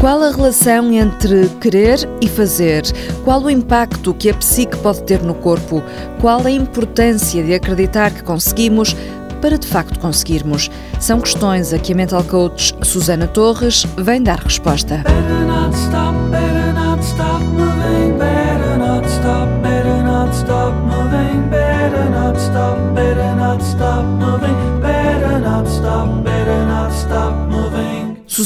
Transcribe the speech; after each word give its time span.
Qual 0.00 0.22
a 0.22 0.30
relação 0.30 0.92
entre 0.92 1.48
querer 1.60 1.98
e 2.20 2.28
fazer? 2.28 2.84
Qual 3.24 3.42
o 3.42 3.50
impacto 3.50 4.14
que 4.14 4.30
a 4.30 4.34
psique 4.34 4.76
pode 4.76 5.02
ter 5.02 5.20
no 5.22 5.34
corpo? 5.34 5.82
Qual 6.20 6.46
a 6.46 6.50
importância 6.50 7.42
de 7.42 7.52
acreditar 7.52 8.12
que 8.12 8.22
conseguimos 8.22 8.94
para 9.42 9.58
de 9.58 9.66
facto 9.66 9.98
conseguirmos? 9.98 10.70
São 11.00 11.20
questões 11.20 11.72
a 11.72 11.80
que 11.80 11.92
a 11.92 11.96
mental 11.96 12.22
coach 12.22 12.72
Susana 12.82 13.26
Torres 13.26 13.84
vem 13.96 14.22
dar 14.22 14.38
resposta. 14.38 15.02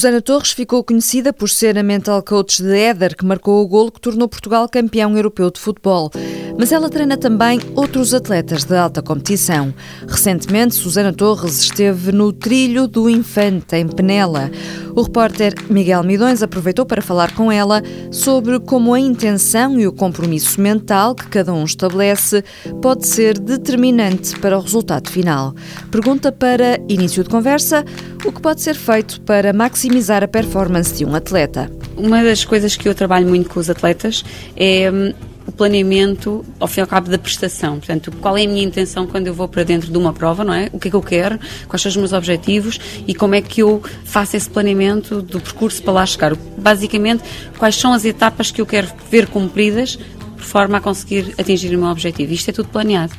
Susana 0.02 0.20
Torres 0.20 0.50
ficou 0.50 0.82
conhecida 0.82 1.32
por 1.32 1.48
ser 1.48 1.78
a 1.78 1.82
mental 1.84 2.20
coach 2.24 2.60
de 2.60 2.76
Éder, 2.76 3.16
que 3.16 3.24
marcou 3.24 3.62
o 3.62 3.68
golo 3.68 3.92
que 3.92 4.00
tornou 4.00 4.26
Portugal 4.26 4.68
campeão 4.68 5.16
europeu 5.16 5.48
de 5.48 5.60
futebol 5.60 6.10
mas 6.58 6.72
ela 6.72 6.88
treina 6.88 7.16
também 7.16 7.60
outros 7.74 8.12
atletas 8.14 8.64
de 8.64 8.76
alta 8.76 9.02
competição. 9.02 9.72
Recentemente, 10.06 10.74
Susana 10.74 11.12
Torres 11.12 11.58
esteve 11.58 12.12
no 12.12 12.32
Trilho 12.32 12.86
do 12.86 13.08
Infante, 13.08 13.76
em 13.76 13.88
Penela. 13.88 14.50
O 14.94 15.02
repórter 15.02 15.54
Miguel 15.70 16.02
Midões 16.02 16.42
aproveitou 16.42 16.84
para 16.84 17.00
falar 17.00 17.34
com 17.34 17.50
ela 17.50 17.82
sobre 18.10 18.60
como 18.60 18.92
a 18.92 19.00
intenção 19.00 19.80
e 19.80 19.86
o 19.86 19.92
compromisso 19.92 20.60
mental 20.60 21.14
que 21.14 21.28
cada 21.28 21.52
um 21.52 21.64
estabelece 21.64 22.44
pode 22.80 23.06
ser 23.06 23.38
determinante 23.38 24.38
para 24.38 24.58
o 24.58 24.60
resultado 24.60 25.10
final. 25.10 25.54
Pergunta 25.90 26.30
para 26.30 26.78
início 26.88 27.24
de 27.24 27.30
conversa 27.30 27.84
o 28.24 28.32
que 28.32 28.40
pode 28.40 28.60
ser 28.60 28.74
feito 28.74 29.20
para 29.22 29.52
maximizar 29.52 29.91
a 30.22 30.28
performance 30.28 30.94
de 30.94 31.04
um 31.04 31.14
atleta. 31.14 31.70
Uma 31.96 32.22
das 32.24 32.44
coisas 32.44 32.76
que 32.76 32.88
eu 32.88 32.94
trabalho 32.94 33.28
muito 33.28 33.50
com 33.50 33.60
os 33.60 33.68
atletas 33.68 34.24
é 34.56 34.90
hum, 34.90 35.12
o 35.46 35.52
planeamento, 35.52 36.44
ao 36.58 36.66
fim 36.66 36.80
e 36.80 36.82
ao 36.82 36.86
cabo, 36.86 37.10
da 37.10 37.18
prestação. 37.18 37.78
Portanto, 37.78 38.10
qual 38.20 38.36
é 38.36 38.44
a 38.44 38.48
minha 38.48 38.64
intenção 38.64 39.06
quando 39.06 39.26
eu 39.26 39.34
vou 39.34 39.48
para 39.48 39.64
dentro 39.64 39.92
de 39.92 39.98
uma 39.98 40.12
prova, 40.12 40.44
não 40.44 40.54
é? 40.54 40.70
O 40.72 40.78
que 40.78 40.88
é 40.88 40.90
que 40.90 40.96
eu 40.96 41.02
quero, 41.02 41.38
quais 41.68 41.82
são 41.82 41.90
os 41.90 41.96
meus 41.96 42.12
objetivos 42.12 42.80
e 43.06 43.14
como 43.14 43.34
é 43.34 43.42
que 43.42 43.60
eu 43.60 43.82
faço 44.04 44.36
esse 44.36 44.48
planeamento 44.48 45.20
do 45.20 45.40
percurso 45.40 45.82
para 45.82 45.92
lá 45.92 46.06
chegar. 46.06 46.34
Basicamente, 46.56 47.22
quais 47.58 47.76
são 47.76 47.92
as 47.92 48.04
etapas 48.04 48.50
que 48.50 48.60
eu 48.60 48.66
quero 48.66 48.88
ver 49.10 49.26
cumpridas 49.26 49.98
por 50.42 50.44
forma 50.44 50.78
a 50.78 50.80
conseguir 50.80 51.34
atingir 51.38 51.74
o 51.74 51.78
meu 51.78 51.88
objetivo. 51.88 52.32
Isto 52.32 52.50
é 52.50 52.52
tudo 52.52 52.68
planeado. 52.68 53.12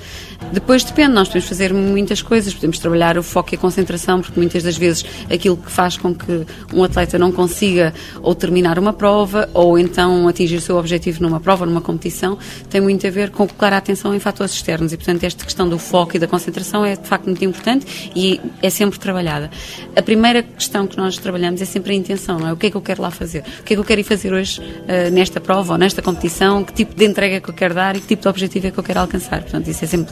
Depois 0.52 0.84
depende, 0.84 1.14
nós 1.14 1.28
podemos 1.28 1.48
fazer 1.48 1.74
muitas 1.74 2.22
coisas, 2.22 2.54
podemos 2.54 2.78
trabalhar 2.80 3.18
o 3.18 3.24
foco 3.24 3.54
e 3.54 3.56
a 3.56 3.60
concentração, 3.60 4.22
porque 4.22 4.40
muitas 4.40 4.64
das 4.64 4.78
vezes 4.78 5.04
aquilo 5.32 5.58
que 5.58 5.72
faz 5.72 5.98
com 5.98 6.14
que 6.14 6.46
um 6.74 6.84
atleta 6.84 7.18
não 7.18 7.32
consiga 7.32 7.94
ou 8.22 8.36
terminar 8.36 8.78
uma 8.78 8.94
prova 8.94 9.50
ou 9.54 9.80
então 9.80 10.28
atingir 10.28 10.58
o 10.58 10.62
seu 10.62 10.78
objetivo 10.78 11.22
numa 11.24 11.40
prova, 11.40 11.66
numa 11.66 11.82
competição, 11.82 12.38
tem 12.70 12.82
muito 12.82 13.06
a 13.06 13.10
ver 13.10 13.30
com 13.32 13.48
colocar 13.48 13.74
a 13.74 13.78
atenção 13.78 14.14
em 14.14 14.20
fatores 14.20 14.54
externos 14.54 14.94
e, 14.94 14.98
portanto, 14.98 15.24
esta 15.24 15.44
questão 15.44 15.68
do 15.68 15.80
foco 15.80 16.16
e 16.16 16.20
da 16.20 16.28
concentração 16.28 16.86
é 16.86 16.96
de 16.96 17.08
facto 17.08 17.26
muito 17.26 17.44
importante 17.44 18.12
e 18.16 18.40
é 18.62 18.70
sempre 18.70 19.00
trabalhada. 19.00 19.50
A 19.96 20.02
primeira 20.02 20.44
questão 20.44 20.88
que 20.88 20.98
nós 20.98 21.18
trabalhamos 21.18 21.62
é 21.62 21.66
sempre 21.66 21.94
a 21.94 21.96
intenção, 21.96 22.40
não 22.40 22.50
é? 22.50 22.54
O 22.54 22.58
que 22.58 22.68
é 22.68 22.72
que 22.72 22.78
eu 22.78 22.82
quero 22.82 23.02
lá 23.02 23.12
fazer? 23.12 23.44
O 23.60 23.64
que 23.64 23.74
é 23.74 23.76
que 23.76 23.80
eu 23.80 23.84
quero 23.86 24.02
ir 24.02 24.04
fazer 24.04 24.34
hoje 24.34 24.62
uh, 24.62 25.12
nesta 25.12 25.40
prova 25.40 25.74
ou 25.74 25.78
nesta 25.78 26.02
competição? 26.02 26.64
Que 26.64 26.74
tipo 26.74 26.96
de 26.96 27.06
entrega 27.06 27.36
é 27.36 27.40
que 27.40 27.50
eu 27.50 27.54
quero 27.54 27.74
dar 27.74 27.96
e 27.96 28.00
que 28.00 28.08
tipo 28.08 28.22
de 28.22 28.28
objetivo 28.28 28.68
é 28.68 28.72
que 28.72 28.78
eu 28.78 28.84
quero 28.84 29.00
alcançar. 29.00 29.42
Portanto, 29.42 29.68
isso 29.70 29.84
é 29.84 29.88
sempre 29.88 30.08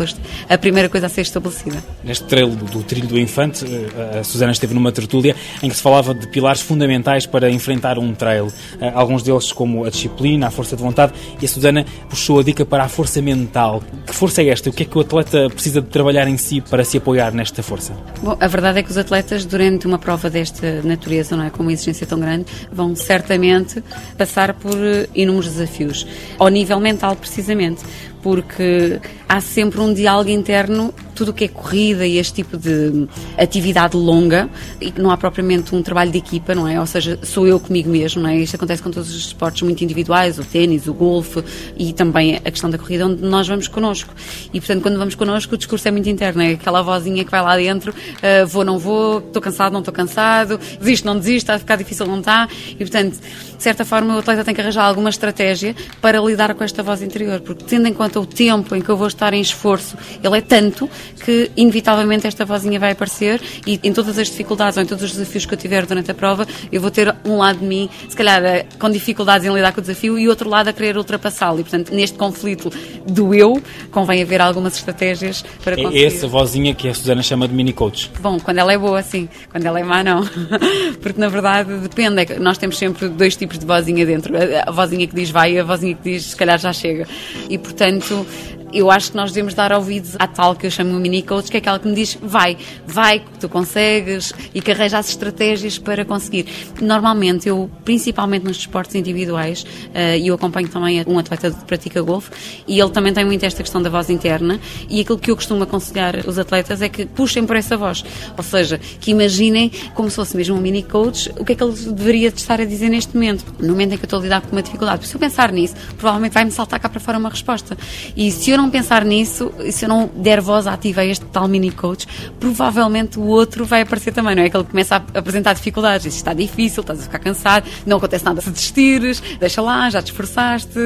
a 0.49 0.57
primeira 0.57 0.89
coisa 0.89 1.07
a 1.07 1.09
ser 1.09 1.21
estabelecida. 1.21 1.83
Neste 2.03 2.25
treino 2.25 2.55
do, 2.55 2.65
do 2.65 2.83
Trilho 2.83 3.07
do 3.07 3.19
Infante, 3.19 3.65
eh, 3.65 4.19
a 4.19 4.23
Susana 4.23 4.51
esteve 4.51 4.73
numa 4.73 4.91
tertúlia 4.91 5.35
em 5.61 5.69
que 5.69 5.75
se 5.75 5.81
falava 5.81 6.13
de 6.13 6.27
pilares 6.27 6.61
fundamentais 6.61 7.25
para 7.25 7.49
enfrentar 7.49 7.97
um 7.97 8.13
trail. 8.13 8.51
Eh, 8.79 8.91
alguns 8.93 9.23
deles 9.23 9.51
como 9.51 9.85
a 9.85 9.89
disciplina, 9.89 10.47
a 10.47 10.51
força 10.51 10.75
de 10.75 10.81
vontade, 10.81 11.13
e 11.41 11.45
a 11.45 11.47
Susana 11.47 11.85
puxou 12.09 12.39
a 12.39 12.43
dica 12.43 12.65
para 12.65 12.83
a 12.83 12.89
força 12.89 13.21
mental. 13.21 13.83
Que 14.05 14.13
força 14.13 14.41
é 14.41 14.49
esta? 14.49 14.69
O 14.69 14.73
que 14.73 14.83
é 14.83 14.85
que 14.85 14.97
o 14.97 15.01
atleta 15.01 15.49
precisa 15.49 15.81
de 15.81 15.87
trabalhar 15.87 16.27
em 16.27 16.37
si 16.37 16.61
para 16.61 16.83
se 16.83 16.97
apoiar 16.97 17.33
nesta 17.33 17.63
força? 17.63 17.93
Bom, 18.21 18.37
a 18.39 18.47
verdade 18.47 18.79
é 18.79 18.83
que 18.83 18.91
os 18.91 18.97
atletas, 18.97 19.45
durante 19.45 19.87
uma 19.87 19.97
prova 19.97 20.29
desta 20.29 20.81
natureza, 20.83 21.35
não 21.35 21.43
é, 21.43 21.49
com 21.49 21.63
uma 21.63 21.73
exigência 21.73 22.05
tão 22.05 22.19
grande, 22.19 22.45
vão 22.71 22.95
certamente 22.95 23.83
passar 24.17 24.53
por 24.53 24.75
eh, 24.77 25.07
inúmeros 25.15 25.51
desafios. 25.51 26.07
Ao 26.37 26.47
nível 26.47 26.79
mental, 26.79 27.15
precisamente, 27.15 27.81
porque 28.21 28.99
há 29.27 29.41
sempre 29.41 29.79
um 29.79 29.93
diálogo 29.93 30.29
interno 30.29 30.93
tudo 31.15 31.31
o 31.31 31.33
que 31.33 31.45
é 31.45 31.47
corrida 31.47 32.05
e 32.05 32.17
este 32.17 32.35
tipo 32.35 32.57
de 32.57 33.07
atividade 33.37 33.95
longa 33.95 34.49
e 34.79 34.91
que 34.91 35.01
não 35.01 35.11
há 35.11 35.17
propriamente 35.17 35.75
um 35.75 35.81
trabalho 35.81 36.11
de 36.11 36.17
equipa, 36.17 36.55
não 36.55 36.67
é? 36.67 36.79
Ou 36.79 36.85
seja, 36.85 37.19
sou 37.23 37.47
eu 37.47 37.59
comigo 37.59 37.89
mesmo, 37.89 38.21
não 38.21 38.29
é? 38.29 38.37
Isto 38.37 38.55
acontece 38.55 38.81
com 38.81 38.91
todos 38.91 39.09
os 39.09 39.27
esportes 39.27 39.61
muito 39.61 39.83
individuais, 39.83 40.39
o 40.39 40.43
ténis, 40.43 40.87
o 40.87 40.93
golfe 40.93 41.43
e 41.77 41.93
também 41.93 42.35
a 42.35 42.51
questão 42.51 42.69
da 42.69 42.77
corrida, 42.77 43.05
onde 43.07 43.21
nós 43.23 43.47
vamos 43.47 43.67
connosco. 43.67 44.13
E, 44.53 44.59
portanto, 44.59 44.81
quando 44.81 44.97
vamos 44.97 45.15
connosco, 45.15 45.55
o 45.55 45.57
discurso 45.57 45.87
é 45.87 45.91
muito 45.91 46.09
interno, 46.09 46.41
é 46.41 46.53
aquela 46.53 46.81
vozinha 46.81 47.23
que 47.23 47.31
vai 47.31 47.41
lá 47.41 47.55
dentro, 47.55 47.91
uh, 47.91 48.47
vou, 48.47 48.63
não 48.63 48.77
vou, 48.77 49.19
estou 49.19 49.41
cansado, 49.41 49.71
não 49.71 49.79
estou 49.79 49.93
cansado, 49.93 50.59
desisto, 50.79 51.05
não 51.05 51.17
desisto, 51.17 51.43
está 51.43 51.55
a 51.55 51.59
ficar 51.59 51.75
difícil, 51.75 52.05
não 52.05 52.19
está. 52.19 52.47
E, 52.71 52.77
portanto, 52.77 53.19
de 53.19 53.63
certa 53.63 53.85
forma, 53.85 54.15
o 54.15 54.19
atleta 54.19 54.43
tem 54.43 54.53
que 54.53 54.61
arranjar 54.61 54.85
alguma 54.85 55.09
estratégia 55.09 55.75
para 56.01 56.19
lidar 56.19 56.53
com 56.55 56.63
esta 56.63 56.81
voz 56.81 57.01
interior, 57.01 57.39
porque 57.41 57.63
tendo 57.63 57.87
em 57.87 57.93
conta 57.93 58.19
o 58.19 58.25
tempo 58.25 58.75
em 58.75 58.81
que 58.81 58.89
eu 58.89 58.97
vou 58.97 59.07
estar 59.07 59.33
em 59.33 59.41
esforço, 59.41 59.97
ele 60.23 60.37
é 60.37 60.41
tanto 60.41 60.89
que 61.23 61.51
inevitavelmente 61.55 62.27
esta 62.27 62.45
vozinha 62.45 62.79
vai 62.79 62.91
aparecer 62.91 63.41
e 63.65 63.79
em 63.83 63.93
todas 63.93 64.17
as 64.17 64.27
dificuldades 64.27 64.77
ou 64.77 64.83
em 64.83 64.85
todos 64.85 65.03
os 65.03 65.11
desafios 65.11 65.45
que 65.45 65.53
eu 65.53 65.57
tiver 65.57 65.85
durante 65.85 66.11
a 66.11 66.13
prova, 66.13 66.47
eu 66.71 66.81
vou 66.81 66.91
ter 66.91 67.13
um 67.25 67.37
lado 67.37 67.59
de 67.59 67.65
mim, 67.65 67.89
se 68.07 68.15
calhar 68.15 68.43
eh, 68.43 68.65
com 68.79 68.89
dificuldades 68.89 69.45
em 69.47 69.53
lidar 69.53 69.71
com 69.73 69.79
o 69.79 69.81
desafio 69.81 70.17
e 70.17 70.27
outro 70.27 70.49
lado 70.49 70.69
a 70.69 70.73
querer 70.73 70.97
ultrapassá-lo. 70.97 71.59
E 71.59 71.63
portanto, 71.63 71.93
neste 71.93 72.17
conflito 72.17 72.71
do 73.05 73.33
eu, 73.33 73.61
convém 73.91 74.21
haver 74.21 74.41
algumas 74.41 74.75
estratégias 74.75 75.43
para 75.63 75.79
é 75.79 75.83
conseguir. 75.83 76.03
É 76.03 76.07
essa 76.07 76.27
vozinha 76.27 76.73
que 76.73 76.87
a 76.87 76.93
Susana 76.93 77.21
chama 77.21 77.47
de 77.47 77.53
mini 77.53 77.73
coach. 77.73 78.11
Bom, 78.19 78.39
quando 78.39 78.57
ela 78.57 78.73
é 78.73 78.77
boa, 78.77 79.01
sim. 79.03 79.27
Quando 79.51 79.65
ela 79.65 79.79
é 79.79 79.83
má, 79.83 80.03
não. 80.03 80.21
Porque 81.01 81.19
na 81.19 81.27
verdade 81.27 81.73
depende. 81.79 82.21
É 82.21 82.39
nós 82.39 82.57
temos 82.57 82.77
sempre 82.77 83.07
dois 83.09 83.35
tipos 83.35 83.57
de 83.57 83.65
vozinha 83.65 84.05
dentro. 84.05 84.33
A 84.65 84.71
vozinha 84.71 85.05
que 85.07 85.15
diz 85.15 85.29
vai 85.29 85.53
e 85.53 85.59
a 85.59 85.63
vozinha 85.63 85.95
que 85.95 86.03
diz 86.03 86.25
se 86.25 86.35
calhar 86.35 86.59
já 86.59 86.73
chega. 86.73 87.07
E 87.49 87.57
portanto, 87.57 88.25
eu 88.73 88.89
acho 88.89 89.11
que 89.11 89.17
nós 89.17 89.31
devemos 89.31 89.53
dar 89.53 89.71
ouvidos 89.71 90.15
à 90.19 90.27
tal 90.27 90.55
que 90.55 90.65
eu 90.65 90.71
chamo 90.71 90.99
mini 90.99 91.21
coach, 91.21 91.49
que 91.49 91.57
é 91.57 91.59
aquela 91.59 91.79
que 91.79 91.87
me 91.87 91.95
diz 91.95 92.17
vai, 92.21 92.57
vai, 92.85 93.19
que 93.19 93.39
tu 93.39 93.49
consegues 93.49 94.33
e 94.53 94.61
que 94.61 94.71
arranja 94.71 94.97
as 94.97 95.09
estratégias 95.09 95.77
para 95.77 96.05
conseguir. 96.05 96.45
Normalmente, 96.81 97.49
eu, 97.49 97.69
principalmente 97.83 98.43
nos 98.43 98.57
esportes 98.57 98.95
individuais, 98.95 99.65
eh, 99.93 100.19
e 100.19 100.27
eu 100.27 100.35
acompanho 100.35 100.69
também 100.69 101.03
um 101.07 101.19
atleta 101.19 101.51
que 101.51 101.65
pratica 101.65 102.01
golfe, 102.01 102.31
e 102.67 102.79
ele 102.79 102.89
também 102.91 103.13
tem 103.13 103.25
muito 103.25 103.45
esta 103.45 103.61
questão 103.61 103.81
da 103.81 103.89
voz 103.89 104.09
interna, 104.09 104.59
e 104.89 105.01
aquilo 105.01 105.17
que 105.17 105.31
eu 105.31 105.35
costumo 105.35 105.63
aconselhar 105.63 106.17
os 106.27 106.37
atletas 106.37 106.81
é 106.81 106.89
que 106.89 107.05
puxem 107.05 107.45
por 107.45 107.55
essa 107.55 107.75
voz. 107.75 108.03
Ou 108.37 108.43
seja, 108.43 108.79
que 108.99 109.11
imaginem 109.11 109.71
como 109.93 110.09
se 110.09 110.15
fosse 110.15 110.35
mesmo 110.35 110.55
um 110.55 110.61
mini 110.61 110.83
coach, 110.83 111.31
o 111.37 111.45
que 111.45 111.53
é 111.53 111.55
que 111.55 111.63
ele 111.63 111.73
deveria 111.73 112.27
estar 112.29 112.61
a 112.61 112.65
dizer 112.65 112.89
neste 112.89 113.13
momento, 113.15 113.45
no 113.59 113.69
momento 113.69 113.93
em 113.93 113.97
que 113.97 114.03
eu 114.03 114.07
estou 114.07 114.19
a 114.19 114.21
lidar 114.21 114.41
com 114.41 114.51
uma 114.51 114.61
dificuldade. 114.61 114.99
Porque 114.99 115.09
se 115.09 115.15
eu 115.15 115.19
pensar 115.19 115.51
nisso, 115.51 115.75
provavelmente 115.97 116.33
vai-me 116.33 116.51
saltar 116.51 116.79
cá 116.79 116.87
para 116.87 116.99
fora 116.99 117.17
uma 117.17 117.29
resposta. 117.29 117.77
E 118.15 118.31
se 118.31 118.51
eu 118.51 118.60
não 118.61 118.69
pensar 118.69 119.03
nisso, 119.03 119.51
se 119.71 119.85
eu 119.85 119.89
não 119.89 120.09
der 120.15 120.39
voz 120.39 120.67
ativa 120.67 121.01
a 121.01 121.05
este 121.05 121.25
tal 121.25 121.47
mini 121.47 121.71
coach, 121.71 122.07
provavelmente 122.39 123.17
o 123.19 123.23
outro 123.23 123.65
vai 123.65 123.81
aparecer 123.81 124.13
também, 124.13 124.35
não 124.35 124.43
é? 124.43 124.49
Que 124.49 124.55
ele 124.55 124.63
começa 124.63 124.95
a 124.95 125.19
apresentar 125.19 125.53
dificuldades. 125.53 126.05
Isto 126.05 126.17
está 126.17 126.33
difícil, 126.33 126.81
estás 126.81 126.99
a 126.99 127.03
ficar 127.03 127.19
cansado, 127.19 127.67
não 127.85 127.97
acontece 127.97 128.23
nada 128.23 128.41
se 128.41 128.49
desistires, 128.49 129.21
deixa 129.39 129.61
lá, 129.61 129.89
já 129.89 130.01
te 130.01 130.11
esforçaste, 130.11 130.79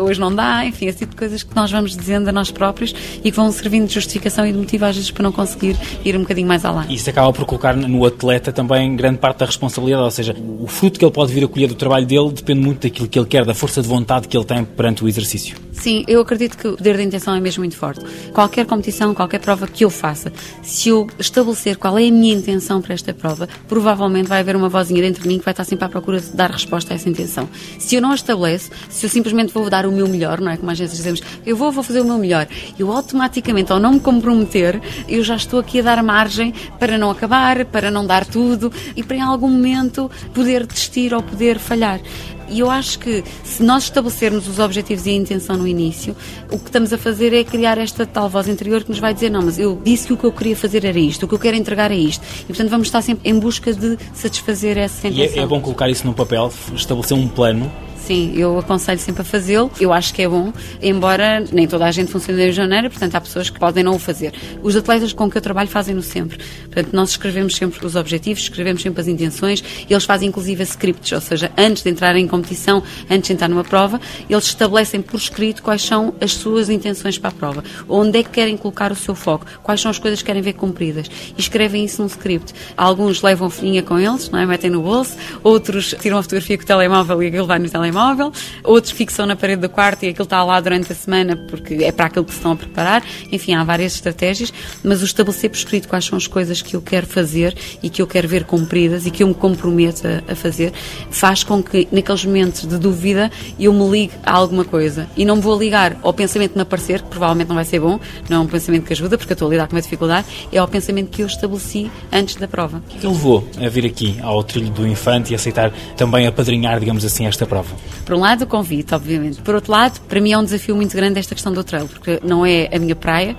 hoje 0.00 0.18
não 0.18 0.34
dá, 0.34 0.64
enfim, 0.64 0.86
esse 0.86 0.98
tipo 0.98 1.12
de 1.12 1.16
coisas 1.16 1.42
que 1.42 1.54
nós 1.54 1.70
vamos 1.70 1.96
dizendo 1.96 2.28
a 2.28 2.32
nós 2.32 2.50
próprios 2.50 2.94
e 3.22 3.30
que 3.30 3.36
vão 3.36 3.50
servindo 3.52 3.86
de 3.86 3.94
justificação 3.94 4.46
e 4.46 4.52
de 4.52 4.58
motivo 4.58 4.80
para 5.12 5.22
não 5.22 5.32
conseguir 5.32 5.76
ir 6.04 6.16
um 6.16 6.20
bocadinho 6.20 6.48
mais 6.48 6.64
além. 6.64 6.92
Isso 6.92 7.10
acaba 7.10 7.30
por 7.32 7.44
colocar 7.44 7.76
no 7.76 8.06
atleta 8.06 8.50
também 8.50 8.96
grande 8.96 9.18
parte 9.18 9.38
da 9.38 9.46
responsabilidade, 9.46 10.02
ou 10.02 10.10
seja, 10.10 10.34
o 10.58 10.66
fruto 10.66 10.98
que 10.98 11.04
ele 11.04 11.12
pode 11.12 11.32
vir 11.32 11.44
a 11.44 11.48
colher 11.48 11.68
do 11.68 11.74
trabalho 11.74 12.06
dele 12.06 12.32
depende 12.32 12.60
muito 12.60 12.88
daquilo 12.88 13.06
que 13.06 13.18
ele 13.18 13.26
quer, 13.26 13.44
da 13.44 13.52
força 13.52 13.82
de 13.82 13.88
vontade 13.88 14.26
que 14.26 14.36
ele 14.36 14.44
tem 14.44 14.64
perante 14.64 15.04
o 15.04 15.08
exercício. 15.08 15.56
Sim, 15.72 16.04
eu 16.08 16.20
acredito 16.20 16.56
que 16.56 16.68
o 16.68 16.76
poder 16.76 16.96
da 16.96 17.02
intenção 17.02 17.19
é 17.34 17.40
mesmo 17.40 17.60
muito 17.60 17.76
forte. 17.76 18.04
Qualquer 18.32 18.66
competição, 18.66 19.14
qualquer 19.14 19.40
prova 19.40 19.66
que 19.66 19.84
eu 19.84 19.90
faça, 19.90 20.32
se 20.62 20.88
eu 20.88 21.06
estabelecer 21.18 21.76
qual 21.76 21.98
é 21.98 22.08
a 22.08 22.10
minha 22.10 22.34
intenção 22.34 22.80
para 22.80 22.94
esta 22.94 23.12
prova, 23.12 23.48
provavelmente 23.68 24.28
vai 24.28 24.40
haver 24.40 24.56
uma 24.56 24.68
vozinha 24.68 25.02
dentro 25.02 25.22
de 25.22 25.28
mim 25.28 25.38
que 25.38 25.44
vai 25.44 25.52
estar 25.52 25.64
sempre 25.64 25.84
à 25.84 25.88
procura 25.88 26.20
de 26.20 26.30
dar 26.30 26.50
resposta 26.50 26.92
a 26.92 26.96
essa 26.96 27.08
intenção. 27.08 27.48
Se 27.78 27.96
eu 27.96 28.02
não 28.02 28.12
a 28.12 28.14
estabeleço, 28.14 28.70
se 28.88 29.04
eu 29.06 29.10
simplesmente 29.10 29.52
vou 29.52 29.68
dar 29.68 29.86
o 29.86 29.92
meu 29.92 30.08
melhor, 30.08 30.40
não 30.40 30.50
é? 30.50 30.56
Como 30.56 30.70
às 30.70 30.78
vezes 30.78 30.96
dizemos, 30.96 31.22
eu 31.44 31.56
vou, 31.56 31.70
vou 31.70 31.82
fazer 31.82 32.00
o 32.00 32.04
meu 32.04 32.18
melhor, 32.18 32.46
eu 32.78 32.90
automaticamente, 32.92 33.72
ao 33.72 33.80
não 33.80 33.92
me 33.92 34.00
comprometer, 34.00 34.80
eu 35.08 35.22
já 35.22 35.36
estou 35.36 35.60
aqui 35.60 35.80
a 35.80 35.82
dar 35.82 36.02
margem 36.02 36.54
para 36.78 36.96
não 36.96 37.10
acabar, 37.10 37.64
para 37.66 37.90
não 37.90 38.06
dar 38.06 38.24
tudo 38.24 38.72
e 38.96 39.02
para 39.02 39.16
em 39.16 39.22
algum 39.22 39.48
momento 39.48 40.10
poder 40.32 40.66
desistir 40.66 41.12
ou 41.14 41.22
poder 41.22 41.58
falhar. 41.58 42.00
E 42.50 42.60
eu 42.60 42.70
acho 42.70 42.98
que 42.98 43.22
se 43.44 43.62
nós 43.62 43.84
estabelecermos 43.84 44.48
os 44.48 44.58
objetivos 44.58 45.06
e 45.06 45.10
a 45.10 45.14
intenção 45.14 45.56
no 45.56 45.66
início, 45.66 46.16
o 46.50 46.58
que 46.58 46.66
estamos 46.66 46.92
a 46.92 46.98
fazer 46.98 47.32
é 47.32 47.44
criar 47.44 47.78
esta 47.78 48.04
tal 48.04 48.28
voz 48.28 48.48
interior 48.48 48.82
que 48.82 48.90
nos 48.90 48.98
vai 48.98 49.14
dizer: 49.14 49.30
não, 49.30 49.42
mas 49.42 49.58
eu 49.58 49.80
disse 49.84 50.08
que 50.08 50.12
o 50.12 50.16
que 50.16 50.24
eu 50.24 50.32
queria 50.32 50.56
fazer 50.56 50.84
era 50.84 50.98
isto, 50.98 51.24
o 51.24 51.28
que 51.28 51.34
eu 51.34 51.38
quero 51.38 51.56
entregar 51.56 51.90
é 51.90 51.96
isto. 51.96 52.24
E 52.42 52.46
portanto 52.46 52.70
vamos 52.70 52.88
estar 52.88 53.02
sempre 53.02 53.30
em 53.30 53.38
busca 53.38 53.72
de 53.72 53.96
satisfazer 54.12 54.76
essa 54.76 55.08
intenção. 55.08 55.36
E 55.36 55.38
é, 55.38 55.42
é 55.42 55.46
bom 55.46 55.60
colocar 55.60 55.88
isso 55.88 56.06
no 56.06 56.14
papel, 56.14 56.52
estabelecer 56.74 57.16
um 57.16 57.28
plano 57.28 57.70
Sim, 58.10 58.32
eu 58.34 58.58
aconselho 58.58 58.98
sempre 58.98 59.22
a 59.22 59.24
fazê-lo. 59.24 59.70
Eu 59.78 59.92
acho 59.92 60.12
que 60.12 60.20
é 60.20 60.28
bom, 60.28 60.52
embora 60.82 61.44
nem 61.52 61.68
toda 61.68 61.86
a 61.86 61.92
gente 61.92 62.10
funcione 62.10 62.52
da 62.52 62.62
maneira, 62.62 62.90
portanto 62.90 63.14
há 63.14 63.20
pessoas 63.20 63.50
que 63.50 63.56
podem 63.60 63.84
não 63.84 63.94
o 63.94 64.00
fazer. 64.00 64.34
Os 64.64 64.74
atletas 64.74 65.12
com 65.12 65.30
que 65.30 65.38
eu 65.38 65.40
trabalho 65.40 65.68
fazem-no 65.68 66.02
sempre. 66.02 66.38
Portanto, 66.64 66.92
nós 66.92 67.10
escrevemos 67.10 67.54
sempre 67.54 67.86
os 67.86 67.94
objetivos, 67.94 68.42
escrevemos 68.42 68.82
sempre 68.82 69.00
as 69.00 69.06
intenções, 69.06 69.62
eles 69.88 70.04
fazem 70.04 70.28
inclusive 70.28 70.60
scripts, 70.64 71.12
ou 71.12 71.20
seja, 71.20 71.52
antes 71.56 71.84
de 71.84 71.90
entrar 71.90 72.16
em 72.16 72.26
competição, 72.26 72.82
antes 73.08 73.28
de 73.28 73.34
entrar 73.34 73.46
numa 73.46 73.62
prova, 73.62 74.00
eles 74.28 74.46
estabelecem 74.46 75.00
por 75.00 75.16
escrito 75.16 75.62
quais 75.62 75.82
são 75.82 76.12
as 76.20 76.32
suas 76.32 76.68
intenções 76.68 77.16
para 77.16 77.28
a 77.28 77.32
prova, 77.32 77.62
onde 77.88 78.18
é 78.18 78.24
que 78.24 78.30
querem 78.30 78.56
colocar 78.56 78.90
o 78.90 78.96
seu 78.96 79.14
foco, 79.14 79.46
quais 79.62 79.80
são 79.80 79.88
as 79.88 80.00
coisas 80.00 80.18
que 80.20 80.26
querem 80.26 80.42
ver 80.42 80.54
cumpridas 80.54 81.08
e 81.38 81.40
escrevem 81.40 81.84
isso 81.84 82.02
num 82.02 82.08
script. 82.08 82.54
Alguns 82.76 83.22
levam 83.22 83.46
a 83.46 83.50
folhinha 83.50 83.84
com 83.84 84.00
eles, 84.00 84.28
não 84.30 84.40
é? 84.40 84.46
metem 84.46 84.68
no 84.68 84.82
bolso, 84.82 85.16
outros 85.44 85.94
tiram 86.00 86.18
a 86.18 86.22
fotografia 86.24 86.58
com 86.58 86.64
o 86.64 86.66
telemóvel 86.66 87.22
e 87.22 87.28
aquilo 87.28 87.46
vai 87.46 87.60
no 87.60 87.70
telemóvel 87.70 87.99
telemóvel, 88.00 88.32
outros 88.64 88.92
fixam 88.92 89.26
na 89.26 89.36
parede 89.36 89.62
do 89.62 89.68
quarto 89.68 90.04
e 90.04 90.08
aquilo 90.08 90.24
está 90.24 90.42
lá 90.42 90.60
durante 90.60 90.92
a 90.92 90.94
semana 90.94 91.36
porque 91.36 91.74
é 91.84 91.92
para 91.92 92.06
aquilo 92.06 92.24
que 92.24 92.32
se 92.32 92.38
estão 92.38 92.52
a 92.52 92.56
preparar. 92.56 93.02
Enfim, 93.30 93.54
há 93.54 93.62
várias 93.62 93.94
estratégias, 93.94 94.52
mas 94.82 95.02
o 95.02 95.04
estabelecer 95.04 95.50
por 95.50 95.56
escrito 95.56 95.88
quais 95.88 96.04
são 96.04 96.16
as 96.16 96.26
coisas 96.26 96.62
que 96.62 96.74
eu 96.74 96.82
quero 96.82 97.06
fazer 97.06 97.56
e 97.82 97.90
que 97.90 98.00
eu 98.00 98.06
quero 98.06 98.26
ver 98.26 98.44
cumpridas 98.44 99.06
e 99.06 99.10
que 99.10 99.22
eu 99.22 99.28
me 99.28 99.34
comprometo 99.34 100.02
a, 100.06 100.32
a 100.32 100.34
fazer, 100.34 100.72
faz 101.10 101.44
com 101.44 101.62
que 101.62 101.86
naqueles 101.92 102.24
momentos 102.24 102.66
de 102.66 102.78
dúvida 102.78 103.30
eu 103.58 103.72
me 103.72 103.88
ligue 103.90 104.12
a 104.24 104.32
alguma 104.32 104.64
coisa. 104.64 105.08
E 105.16 105.24
não 105.24 105.36
me 105.36 105.42
vou 105.42 105.58
ligar 105.58 105.96
ao 106.02 106.12
pensamento 106.12 106.52
de 106.52 106.56
me 106.56 106.62
aparecer, 106.62 107.02
que 107.02 107.08
provavelmente 107.08 107.48
não 107.48 107.56
vai 107.56 107.64
ser 107.64 107.80
bom, 107.80 108.00
não 108.28 108.38
é 108.38 108.40
um 108.40 108.46
pensamento 108.46 108.86
que 108.86 108.92
ajuda, 108.92 109.18
porque 109.18 109.32
eu 109.32 109.34
estou 109.34 109.48
a 109.48 109.50
lidar 109.50 109.66
com 109.66 109.74
uma 109.74 109.82
dificuldade, 109.82 110.26
é 110.50 110.58
ao 110.58 110.68
pensamento 110.68 111.10
que 111.10 111.22
eu 111.22 111.26
estabeleci 111.26 111.90
antes 112.12 112.36
da 112.36 112.48
prova. 112.48 112.82
O 112.94 112.98
que 112.98 113.06
levou 113.06 113.46
a 113.58 113.68
vir 113.68 113.86
aqui 113.86 114.18
ao 114.22 114.42
trilho 114.42 114.70
do 114.70 114.86
Infante 114.86 115.32
e 115.32 115.34
aceitar 115.34 115.72
também 115.96 116.26
apadrinhar, 116.26 116.78
digamos 116.78 117.04
assim, 117.04 117.26
esta 117.26 117.46
prova? 117.46 117.74
Por 118.04 118.16
um 118.16 118.20
lado, 118.20 118.42
o 118.42 118.46
convite, 118.46 118.94
obviamente. 118.94 119.40
Por 119.40 119.54
outro 119.54 119.70
lado, 119.70 120.00
para 120.08 120.20
mim 120.20 120.32
é 120.32 120.38
um 120.38 120.44
desafio 120.44 120.74
muito 120.74 120.96
grande 120.96 121.18
esta 121.18 121.34
questão 121.34 121.52
do 121.52 121.62
trail, 121.62 121.86
porque 121.86 122.18
não 122.24 122.44
é 122.44 122.68
a 122.72 122.78
minha 122.78 122.96
praia. 122.96 123.36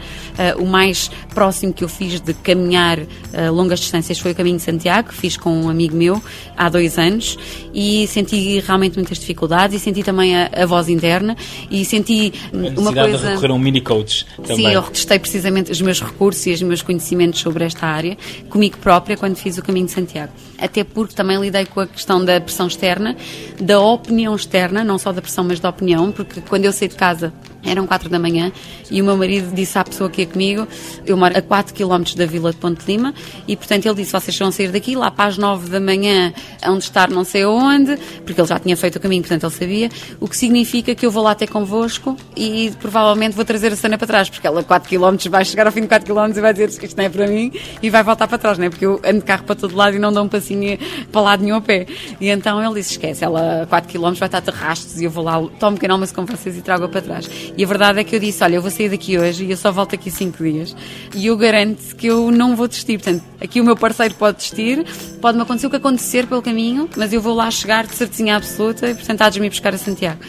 Uh, 0.58 0.64
o 0.64 0.66
mais 0.66 1.12
próximo 1.34 1.74
que 1.74 1.84
eu 1.84 1.90
fiz 1.90 2.22
de 2.22 2.34
caminhar 2.34 3.00
uh, 3.00 3.52
longas 3.52 3.80
distâncias 3.80 4.20
foi 4.20 4.32
o 4.32 4.36
Caminho 4.36 4.58
de 4.58 4.64
Santiago, 4.64 5.12
fiz 5.12 5.36
com 5.36 5.64
um 5.64 5.70
amigo 5.70 5.96
meu 5.96 6.22
há 6.56 6.70
dois 6.70 6.98
anos 6.98 7.38
e 7.74 8.08
senti 8.08 8.60
realmente 8.60 8.96
muitas 8.96 9.18
dificuldades 9.20 9.76
e 9.76 9.80
senti 9.80 10.04
também 10.04 10.36
a, 10.36 10.50
a 10.54 10.66
voz 10.66 10.90
interna 10.90 11.36
e 11.70 11.84
senti 11.84 12.34
a 12.54 12.80
uma 12.80 12.94
coisa... 12.94 13.18
de 13.18 13.26
recorrer 13.26 13.52
a 13.52 13.54
um 13.54 13.60
mini 13.60 13.82
coach 13.82 14.26
também. 14.38 14.56
Sim, 14.56 14.72
eu 14.72 14.82
testei 14.84 15.20
precisamente 15.20 15.72
os 15.72 15.82
meus 15.82 16.02
recursos 16.02 16.46
e 16.46 16.52
os 16.52 16.62
meus 16.62 16.82
conhecimentos 16.82 17.40
sobre 17.40 17.64
esta 17.66 17.86
área 17.86 18.18
comigo 18.50 18.78
própria 18.78 19.18
quando 19.18 19.36
fiz 19.36 19.58
o 19.58 19.62
Caminho 19.62 19.88
de 19.88 19.92
Santiago. 19.92 20.32
Até 20.58 20.84
porque 20.84 21.16
também 21.16 21.40
lidei 21.40 21.66
com 21.66 21.80
a 21.82 21.88
questão 21.88 22.24
da 22.24 22.40
pressão 22.40 22.68
externa, 22.68 23.16
da 23.60 23.80
opinião 23.80 24.31
externa, 24.36 24.84
não 24.84 24.98
só 24.98 25.12
da 25.12 25.22
pressão, 25.22 25.44
mas 25.44 25.60
da 25.60 25.70
opinião, 25.70 26.12
porque 26.12 26.42
quando 26.42 26.66
eu 26.66 26.74
saí 26.74 26.88
de 26.88 26.96
casa 26.96 27.34
eram 27.64 27.86
quatro 27.88 28.10
da 28.10 28.20
manhã 28.20 28.52
e 28.90 29.02
o 29.02 29.06
meu 29.06 29.18
marido 29.18 29.54
disse 29.54 29.78
à 29.78 29.84
pessoa 29.84 30.10
que 30.10 30.22
ia 30.22 30.28
comigo, 30.28 30.68
eu 31.06 31.16
moro 31.16 31.38
a 31.38 31.42
4 31.42 31.74
km 31.74 32.16
da 32.16 32.26
vila 32.26 32.52
de 32.52 32.58
Ponte 32.58 32.86
Lima 32.86 33.14
e 33.48 33.56
portanto 33.56 33.86
ele 33.86 33.96
disse, 33.96 34.12
vocês 34.12 34.38
vão 34.38 34.52
sair 34.52 34.72
daqui 34.72 34.96
lá 34.96 35.12
para 35.12 35.26
as 35.26 35.38
9 35.38 35.70
da 35.70 35.80
manhã 35.80 36.34
onde 36.68 36.84
estar 36.84 37.10
não 37.10 37.24
sei 37.24 37.44
aonde, 37.44 37.98
porque 38.26 38.40
ele 38.40 38.48
já 38.48 38.60
tinha 38.60 38.76
feito 38.76 38.98
o 38.98 39.00
caminho, 39.00 39.22
portanto 39.22 39.44
ele 39.44 39.54
sabia, 39.54 39.90
o 40.20 40.28
que 40.28 40.38
significa 40.38 40.96
que 40.96 41.06
eu 41.06 41.12
vou 41.12 41.24
lá 41.24 41.32
até 41.32 41.48
convosco 41.48 42.16
e 42.36 42.72
provavelmente 42.80 43.36
vou 43.36 43.46
trazer 43.46 43.72
a 43.72 43.76
cena 43.76 43.98
para 43.98 44.08
trás, 44.08 44.30
porque 44.30 44.46
ela 44.46 44.64
4 44.64 44.90
km 44.90 45.30
vai 45.30 45.46
chegar 45.46 45.66
ao 45.66 45.72
fim 45.72 45.82
de 45.82 45.88
4 45.88 46.14
km 46.14 46.38
e 46.38 46.42
vai 46.42 46.54
dizer 46.54 46.70
isto 46.70 46.98
não 46.98 47.04
é 47.04 47.10
para 47.10 47.28
mim 47.28 47.52
e 47.82 47.90
vai 47.90 48.04
voltar 48.04 48.28
para 48.28 48.38
trás, 48.38 48.58
não 48.58 48.66
é? 48.66 48.70
Porque 48.70 48.86
eu 48.86 49.00
ando 49.04 49.20
de 49.20 49.26
carro 49.26 49.44
para 49.44 49.56
todo 49.56 49.76
lado 49.76 49.96
e 49.96 50.00
não 50.00 50.12
dou 50.12 50.24
um 50.24 50.28
passinho 50.28 50.78
para 51.12 51.22
lado 51.22 51.44
nenhum 51.44 51.58
a 51.58 51.62
pé. 51.62 51.86
E 52.20 52.30
então 52.30 52.64
ele 52.64 52.76
disse, 52.76 52.92
esquece, 52.92 53.24
ela 53.24 53.66
4 53.70 53.92
km 53.92 54.14
vai 54.14 54.28
estar 54.28 54.40
de 54.40 54.52
rastros 54.52 55.00
e 55.00 55.06
eu 55.06 55.12
vou 55.12 55.24
lá, 55.24 55.42
tomo 55.60 55.72
um 55.72 55.76
pequeno 55.76 55.94
almoço 55.94 56.14
com 56.14 56.26
vocês 56.26 56.58
e 56.58 56.62
trago-a 56.62 56.90
para 56.90 57.02
trás. 57.02 57.30
E 57.58 57.64
a 57.64 57.68
verdade 57.68 58.00
é 58.00 58.04
que 58.04 58.16
eu 58.16 58.20
disse: 58.20 58.44
Olha, 58.44 58.56
eu 58.56 58.62
vou 58.62 58.72
sair 58.72 58.90
daqui 58.90 59.18
hoje 59.18 59.46
e 59.46 59.52
eu 59.52 59.58
só 59.58 59.72
volto 59.72 59.96
aqui 59.96 60.10
5 60.10 60.44
dias. 60.44 60.76
E 61.16 61.28
eu 61.28 61.38
garanto 61.38 61.96
que 61.96 62.08
eu 62.08 62.32
não 62.32 62.56
vou 62.56 62.68
desistir. 62.68 62.98
Portanto, 62.98 63.24
aqui 63.40 63.60
o 63.60 63.64
meu 63.64 63.76
parceiro 63.76 64.16
pode 64.16 64.38
desistir, 64.38 64.86
pode-me 65.20 65.44
acontecer 65.44 65.68
o 65.68 65.70
que 65.70 65.76
acontecer 65.76 66.28
pelo 66.28 66.42
caminho, 66.42 66.90
mas 66.96 67.14
eu 67.14 67.22
vou 67.22 67.34
lá 67.34 67.50
chegar 67.52 67.86
de 67.86 67.96
certeza 67.96 68.36
absoluta 68.36 68.90
e, 68.90 68.96
portanto, 68.96 69.22
há 69.22 69.30
de 69.30 69.40
me 69.40 69.50
buscar 69.50 69.74
a 69.74 69.78
Santiago 69.78 70.20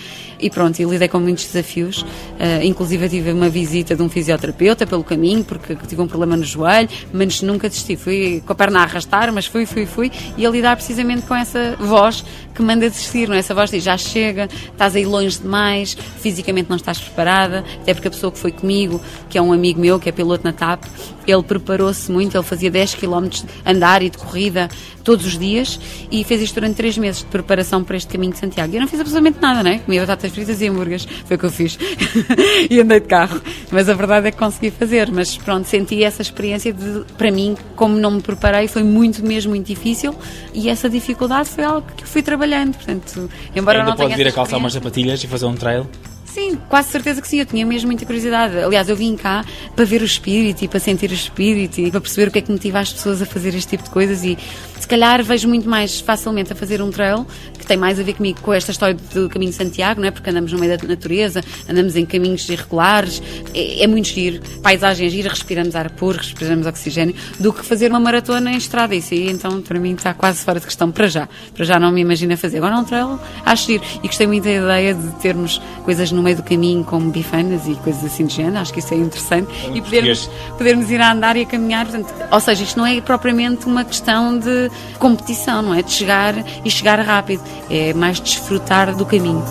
e 0.43 0.51
pronto, 0.51 0.79
e 0.79 0.85
lidei 0.85 1.09
com 1.09 1.21
muitos 1.21 1.47
desafios. 1.47 2.03
Uh, 2.03 2.65
inclusive 2.65 3.09
tive 3.09 3.33
uma 3.33 3.49
visita 3.49 3.95
de 3.95 4.03
um 4.03 4.09
fisioterapeuta 4.09 4.87
pelo 4.87 5.05
caminho, 5.05 5.45
porque 5.45 5.77
tive 5.87 6.03
um 6.03 6.09
problema 6.09 6.37
no 6.37 6.45
joelho, 6.45 6.89
mas 7.13 7.41
nunca 7.41 7.69
desisti. 7.69 7.97
Fui 7.97 8.43
com 8.45 8.53
a 8.53 8.57
perna 8.57 8.81
a 8.81 8.83
arrastar, 8.83 9.33
mas 9.33 9.47
fui, 9.47 9.65
fui, 9.65 9.87
fui, 9.87 10.11
e 10.37 10.45
a 10.45 10.51
lidar 10.51 10.77
precisamente 10.77 11.23
com 11.23 11.35
essa 11.35 11.77
voz 11.79 12.25
que 12.55 12.63
manda 12.63 12.89
desistir, 12.91 13.29
não 13.29 13.37
é? 13.37 13.39
Essa 13.39 13.55
voz 13.55 13.71
diz, 13.71 13.83
já 13.83 13.97
chega, 13.97 14.49
estás 14.71 14.97
aí 14.97 15.05
longe 15.05 15.39
demais, 15.39 15.97
fisicamente 16.21 16.69
não 16.69 16.77
estás 16.77 16.99
preparada, 16.99 17.65
até 17.81 17.95
porque 17.95 18.09
a 18.09 18.11
pessoa 18.11 18.33
que 18.33 18.39
foi 18.39 18.53
comigo, 18.53 19.01
que 19.31 19.39
é 19.39 19.43
um 19.43 19.53
amigo 19.53 19.81
meu, 19.81 19.99
que 19.99 20.09
é 20.09 20.13
piloto 20.13 20.45
na 20.45 20.53
TAP, 20.53 20.85
ele 21.27 21.43
preparou-se 21.43 22.11
muito, 22.11 22.37
ele 22.37 22.45
fazia 22.45 22.71
10 22.71 22.95
km 22.97 23.29
de 23.29 23.45
andar 23.65 24.03
e 24.03 24.11
de 24.11 24.19
corrida 24.19 24.69
todos 25.05 25.27
os 25.27 25.39
dias 25.39 25.79
e 26.11 26.23
fez 26.25 26.43
isto 26.43 26.55
durante 26.55 26.77
3 26.77 26.99
meses 26.99 27.21
de 27.21 27.27
preparação 27.27 27.83
para 27.83 27.97
este 27.97 28.13
caminho 28.13 28.33
de 28.33 28.39
Santiago. 28.39 28.73
E 28.73 28.77
eu 28.77 28.81
não 28.81 28.89
fiz 28.89 29.01
absolutamente 29.01 29.41
nada, 29.41 29.63
não 29.63 29.71
é? 29.71 29.79
Comia 29.79 30.01
batatas 30.01 30.32
fritas 30.33 30.61
e 30.61 30.69
hambúrgueres, 30.69 31.07
foi 31.25 31.37
o 31.37 31.39
que 31.39 31.47
eu 31.47 31.51
fiz. 31.51 31.79
e 32.69 32.81
andei 32.81 33.01
de 33.01 33.07
carro. 33.07 33.41
Mas 33.71 33.89
a 33.89 33.95
verdade 33.95 34.29
é 34.29 34.31
que 34.31 34.39
consegui 34.39 34.71
fazer. 34.71 35.11
Mas 35.11 35.37
pronto, 35.37 35.67
senti 35.67 36.03
essa 36.03 36.23
experiência 36.23 36.73
de, 36.73 37.05
para 37.17 37.31
mim, 37.31 37.57
como 37.77 37.97
não 37.97 38.13
me 38.13 38.23
preparei, 38.23 38.67
foi 38.67 38.83
muito 38.83 39.25
mesmo 39.25 39.53
muito 39.53 39.67
difícil 39.67 40.15
e 40.55 40.69
essa 40.69 40.89
dificuldade 40.89 41.49
foi 41.49 41.65
algo 41.65 41.87
que 41.97 42.05
eu 42.05 42.09
fui 42.09 42.23
trabalhando. 42.23 42.75
Portanto, 42.75 43.31
embora 43.55 43.81
Ainda 43.81 43.91
não 43.91 43.97
pode 43.97 44.15
vir 44.15 44.27
a 44.27 44.33
calçar 44.33 44.57
umas 44.57 44.73
sapatilhas 44.73 45.23
e 45.23 45.27
fazer 45.27 45.47
um 45.47 45.55
trail? 45.55 45.87
Sim, 46.25 46.59
quase 46.67 46.89
certeza 46.89 47.21
que 47.21 47.29
sim, 47.29 47.41
eu 47.41 47.47
tinha 47.47 47.67
mesmo 47.67 47.89
muita 47.89 48.07
curiosidade. 48.07 48.57
Aliás, 48.57 48.89
eu 48.89 48.97
vim 48.97 49.17
cá 49.17 49.45
para 49.77 49.85
ver 49.85 50.01
o 50.01 50.05
espírito 50.05 50.65
e 50.65 50.69
para 50.69 50.81
sentir 50.81 51.11
o 51.11 51.15
espírito 51.15 51.79
e 51.79 51.91
para 51.91 52.01
perceber 52.01 52.29
o 52.29 52.33
que 52.33 52.39
é 52.39 52.43
que 52.43 52.51
motiva 52.51 52.81
as 52.81 52.91
pessoas 52.91 53.21
a 53.21 53.27
fazer 53.27 53.55
este 53.55 53.69
tipo 53.69 53.85
de 53.85 53.91
coisas 53.91 54.25
e 54.25 54.39
se 54.83 54.89
calhar 54.89 55.23
vejo 55.23 55.47
muito 55.47 55.69
mais 55.69 56.01
facilmente 56.01 56.53
a 56.53 56.57
fazer 56.57 56.83
um 56.83 56.91
trail 56.91 57.25
que 57.57 57.65
tem 57.65 57.77
mais 57.77 58.01
a 58.01 58.03
ver 58.03 58.15
comigo 58.15 58.41
com 58.41 58.53
esta 58.53 58.73
história 58.73 58.97
do 59.15 59.29
caminho 59.29 59.53
de 59.53 59.57
Santiago, 59.57 60.01
não 60.01 60.09
é? 60.09 60.11
Porque 60.11 60.29
andamos 60.29 60.53
no 60.53 60.59
meio 60.59 60.77
da 60.77 60.89
natureza, 60.89 61.41
andamos 61.69 61.95
em 61.95 62.05
caminhos 62.05 62.49
irregulares, 62.49 63.23
é, 63.55 63.85
é 63.85 63.87
muito 63.87 64.09
giro, 64.09 64.43
paisagem 64.61 65.07
é 65.07 65.11
gira, 65.11 65.31
respiramos 65.31 65.77
ar 65.77 65.89
puro, 65.91 66.19
respiramos 66.19 66.67
oxigênio, 66.67 67.15
do 67.39 67.53
que 67.53 67.65
fazer 67.65 67.91
uma 67.91 68.01
maratona 68.01 68.51
em 68.51 68.57
estrada. 68.57 68.93
Isso 68.93 69.15
aí, 69.15 69.31
então, 69.31 69.63
para 69.63 69.79
mim 69.79 69.95
está 69.95 70.13
quase 70.13 70.45
fora 70.45 70.59
de 70.59 70.67
questão 70.67 70.91
para 70.91 71.07
já. 71.07 71.29
Para 71.55 71.65
já 71.65 71.79
não 71.79 71.93
me 71.93 72.01
imagino 72.01 72.35
a 72.35 72.37
fazer. 72.37 72.57
Agora 72.57 72.77
um 72.77 72.83
trail, 72.83 73.21
acho 73.47 73.67
giro. 73.67 73.85
E 74.03 74.09
gostei 74.09 74.27
muito 74.27 74.43
da 74.43 74.51
ideia 74.51 74.95
de 74.95 75.09
termos 75.21 75.63
coisas 75.85 76.11
no 76.11 76.25
meio 76.25 76.39
do 76.39 76.43
caminho 76.43 76.83
como 76.83 77.09
bifanas 77.13 77.69
e 77.69 77.77
coisas 77.77 78.05
assim 78.05 78.27
de 78.27 78.35
género, 78.35 78.59
acho 78.59 78.73
que 78.73 78.81
isso 78.81 78.93
é 78.93 78.97
interessante. 78.97 79.49
É 79.69 79.77
e 79.77 79.81
podermos, 79.81 80.29
podermos 80.59 80.91
ir 80.91 81.01
a 81.01 81.13
andar 81.13 81.37
e 81.37 81.43
a 81.43 81.47
caminhar, 81.47 81.87
portanto, 81.87 82.13
ou 82.29 82.41
seja, 82.41 82.65
isto 82.65 82.77
não 82.77 82.87
é 82.87 83.01
propriamente 83.01 83.67
uma 83.67 83.85
questão 83.85 84.37
de 84.37 84.69
competição, 84.99 85.63
não 85.63 85.75
é? 85.75 85.83
De 85.83 85.91
chegar 85.91 86.45
e 86.65 86.71
chegar 86.71 86.99
rápido, 87.01 87.43
é 87.71 87.93
mais 87.95 88.21
desfrutar 88.21 88.95
do 88.95 89.05
caminho. 89.05 89.43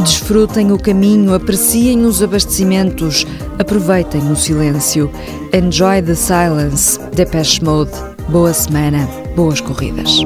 Desfrutem 0.00 0.70
o 0.72 0.78
caminho, 0.78 1.34
apreciem 1.34 2.04
os 2.04 2.22
abastecimentos, 2.22 3.26
aproveitem 3.58 4.30
o 4.30 4.36
silêncio. 4.36 5.10
Enjoy 5.52 6.00
the 6.02 6.14
silence. 6.14 6.98
Depeche 7.14 7.64
Mode. 7.64 7.92
Boa 8.28 8.52
semana, 8.52 9.08
boas 9.34 9.60
corridas. 9.60 10.20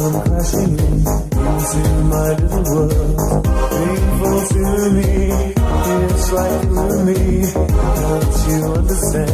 come 0.00 0.22
crashing 0.22 0.78
in 0.78 1.04
into 1.60 2.02
my 2.10 2.30
little 2.40 2.64
world. 2.74 3.44
Painful 3.70 4.40
to 4.48 4.90
me, 4.92 5.59
like 6.32 6.62
me. 7.06 7.42
Don't 7.52 8.48
you 8.48 8.64
understand? 8.72 9.29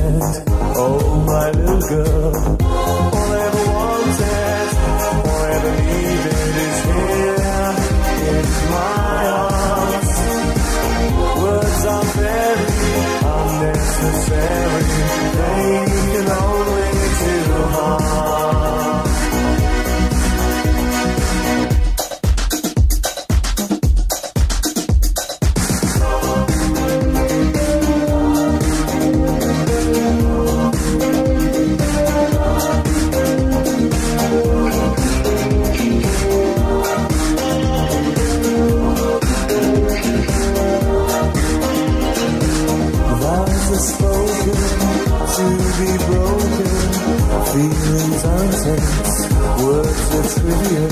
嗯。 50.48 50.85